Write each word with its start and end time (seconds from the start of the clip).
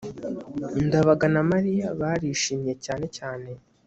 ndabaga 0.85 1.25
na 1.33 1.41
mariya 1.51 1.87
barishimye 1.99 2.73
cyane 2.85 3.05
cyane 3.17 3.49